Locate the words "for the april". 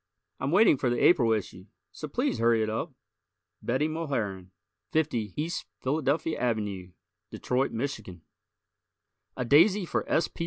0.77-1.31